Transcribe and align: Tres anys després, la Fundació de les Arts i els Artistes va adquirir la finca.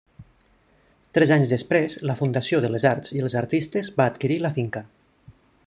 Tres 1.17 1.33
anys 1.35 1.51
després, 1.55 1.97
la 2.11 2.15
Fundació 2.21 2.63
de 2.65 2.73
les 2.77 2.87
Arts 2.93 3.13
i 3.19 3.23
els 3.27 3.37
Artistes 3.43 3.91
va 4.01 4.09
adquirir 4.15 4.39
la 4.47 4.53
finca. 4.57 4.83